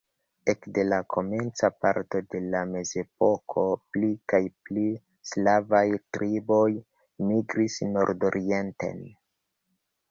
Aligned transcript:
Ekde 0.51 0.83
la 0.85 0.97
komenca 1.15 1.69
parto 1.85 2.21
de 2.35 2.41
la 2.55 2.61
mezepoko 2.71 3.67
pli 3.91 4.09
kaj 4.33 4.41
pli 4.71 4.87
slavaj 5.33 5.85
triboj 6.19 6.67
migris 7.31 7.81
nordorienten. 7.95 9.09